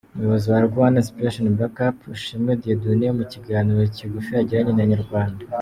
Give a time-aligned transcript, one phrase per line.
[0.13, 5.41] Umuyobozi wa Rwanda Inspiration Backup, Ishimwe Dieudonne mu kiganiro kigufi yagiranye na Inyarwanda.